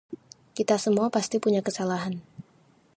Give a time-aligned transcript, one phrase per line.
[0.57, 2.13] Kita semua pasti punya kesalahan.